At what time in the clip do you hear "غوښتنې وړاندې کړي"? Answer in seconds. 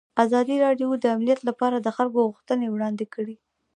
2.31-3.35